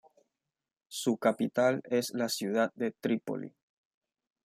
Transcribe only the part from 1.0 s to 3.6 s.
capital es la ciudad de Trípoli.